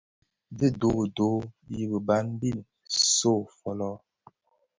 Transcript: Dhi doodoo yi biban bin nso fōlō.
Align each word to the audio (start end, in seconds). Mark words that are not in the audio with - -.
Dhi 0.57 0.67
doodoo 0.79 1.39
yi 1.75 1.83
biban 1.91 2.25
bin 2.39 2.57
nso 2.65 3.31
fōlō. 3.57 3.91